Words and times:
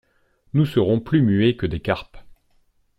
Nous 0.53 0.65
serons 0.65 0.99
plus 0.99 1.21
muets 1.21 1.55
que 1.55 1.67
des 1.67 1.79
carpes. 1.79 2.17